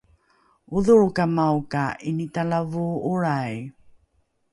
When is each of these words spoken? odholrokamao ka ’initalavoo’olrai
odholrokamao 0.79 1.59
ka 1.73 1.83
’initalavoo’olrai 2.11 3.55